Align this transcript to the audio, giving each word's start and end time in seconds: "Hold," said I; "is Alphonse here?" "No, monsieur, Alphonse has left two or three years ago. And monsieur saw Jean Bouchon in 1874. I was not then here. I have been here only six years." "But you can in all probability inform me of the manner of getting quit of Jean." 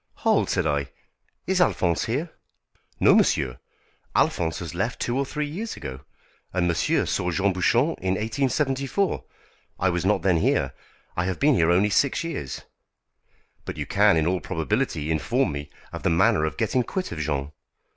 "Hold," 0.25 0.49
said 0.49 0.65
I; 0.65 0.87
"is 1.45 1.61
Alphonse 1.61 2.05
here?" 2.05 2.31
"No, 2.99 3.13
monsieur, 3.13 3.59
Alphonse 4.15 4.57
has 4.57 4.73
left 4.73 4.99
two 4.99 5.15
or 5.15 5.27
three 5.27 5.45
years 5.45 5.77
ago. 5.77 5.99
And 6.51 6.67
monsieur 6.67 7.05
saw 7.05 7.29
Jean 7.29 7.53
Bouchon 7.53 7.93
in 7.99 8.15
1874. 8.15 9.23
I 9.79 9.89
was 9.91 10.03
not 10.03 10.23
then 10.23 10.37
here. 10.37 10.73
I 11.15 11.25
have 11.25 11.39
been 11.39 11.53
here 11.53 11.69
only 11.69 11.91
six 11.91 12.23
years." 12.23 12.63
"But 13.63 13.77
you 13.77 13.85
can 13.85 14.17
in 14.17 14.25
all 14.25 14.39
probability 14.41 15.11
inform 15.11 15.51
me 15.51 15.69
of 15.93 16.01
the 16.01 16.09
manner 16.09 16.45
of 16.45 16.57
getting 16.57 16.81
quit 16.81 17.11
of 17.11 17.19
Jean." 17.19 17.51